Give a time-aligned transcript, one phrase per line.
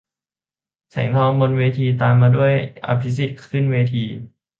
[0.91, 2.53] แสงทอง บนเวที- ตามมาด้วย
[2.85, 4.05] อภิสิทธิ์ ขึ้นเวที